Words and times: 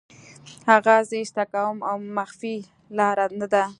هغه 0.69 0.95
زه 1.07 1.15
ایسته 1.21 1.43
کوم 1.53 1.77
او 1.89 1.97
مخفي 2.17 2.55
لاره 2.97 3.25
ده 3.53 3.63